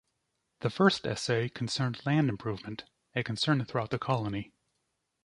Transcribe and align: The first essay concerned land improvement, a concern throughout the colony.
The 0.61 0.71
first 0.71 1.05
essay 1.05 1.47
concerned 1.47 2.03
land 2.07 2.27
improvement, 2.27 2.85
a 3.13 3.21
concern 3.21 3.63
throughout 3.65 3.91
the 3.91 3.99
colony. 3.99 4.51